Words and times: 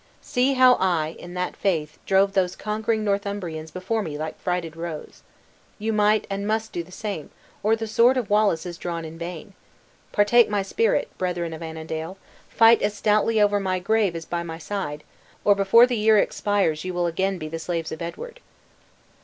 See 0.23 0.53
how 0.53 0.77
I 0.79 1.15
in 1.19 1.35
that 1.35 1.55
faith 1.55 1.99
drove 2.07 2.33
these 2.33 2.55
conquering 2.55 3.03
Northumbrians 3.03 3.69
before 3.69 4.01
me 4.01 4.17
like 4.17 4.39
frighted 4.41 4.75
roes. 4.75 5.21
You 5.77 5.93
might, 5.93 6.25
and 6.27 6.47
must 6.47 6.71
do 6.71 6.81
the 6.81 6.91
same, 6.91 7.29
or 7.61 7.75
the 7.75 7.85
sword 7.85 8.17
of 8.17 8.27
Wallace 8.27 8.65
is 8.65 8.79
drawn 8.79 9.05
in 9.05 9.19
vain. 9.19 9.53
Partake 10.11 10.49
my 10.49 10.63
spirit, 10.63 11.15
brethren 11.19 11.53
of 11.53 11.61
Annandale; 11.61 12.17
fight 12.49 12.81
as 12.81 12.95
stoutly 12.95 13.39
over 13.39 13.59
my 13.59 13.77
grave 13.77 14.15
as 14.15 14.25
by 14.25 14.41
my 14.41 14.57
side, 14.57 15.03
or 15.45 15.53
before 15.53 15.85
the 15.85 15.95
year 15.97 16.17
expires 16.17 16.83
you 16.83 16.95
will 16.95 17.05
again 17.05 17.37
be 17.37 17.47
the 17.47 17.59
slaves 17.59 17.91
of 17.91 18.01
Edward." 18.01 18.39